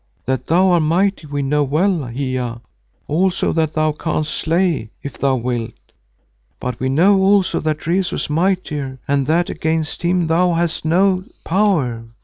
[0.25, 2.61] That thou art mighty we know well, Hiya,
[3.07, 5.73] also that thou canst slay if thou wilt,
[6.59, 11.23] but we know also that Rezu is mightier and that against him thou hast no
[11.45, 12.05] power.